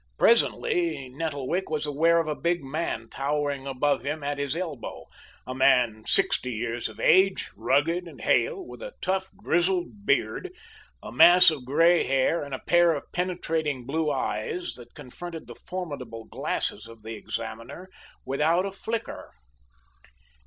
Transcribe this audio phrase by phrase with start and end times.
[0.17, 5.05] Presently Nettlewick was aware of a big man towering above him at his elbow
[5.45, 10.49] a man sixty years of age, rugged and hale, with a rough, grizzled beard,
[11.03, 15.53] a mass of gray hair, and a pair of penetrating blue eyes that confronted the
[15.67, 17.87] formidable glasses of the examiner
[18.25, 19.31] without a flicker.